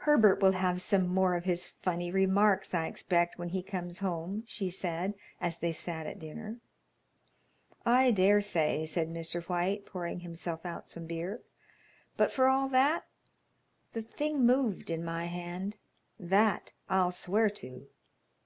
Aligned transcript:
"Herbert 0.00 0.42
will 0.42 0.52
have 0.52 0.82
some 0.82 1.08
more 1.08 1.34
of 1.34 1.46
his 1.46 1.70
funny 1.80 2.10
remarks, 2.10 2.74
I 2.74 2.88
expect, 2.88 3.38
when 3.38 3.48
he 3.48 3.62
comes 3.62 4.00
home," 4.00 4.44
she 4.46 4.68
said, 4.68 5.14
as 5.40 5.60
they 5.60 5.72
sat 5.72 6.06
at 6.06 6.18
dinner. 6.18 6.60
"I 7.86 8.10
dare 8.10 8.42
say," 8.42 8.84
said 8.84 9.08
Mr. 9.08 9.42
White, 9.44 9.86
pouring 9.86 10.20
himself 10.20 10.66
out 10.66 10.90
some 10.90 11.06
beer; 11.06 11.40
"but 12.18 12.30
for 12.30 12.48
all 12.48 12.68
that, 12.68 13.06
the 13.94 14.02
thing 14.02 14.44
moved 14.44 14.90
in 14.90 15.02
my 15.02 15.24
hand; 15.24 15.78
that 16.20 16.74
I'll 16.90 17.10
swear 17.10 17.48
to." 17.48 17.86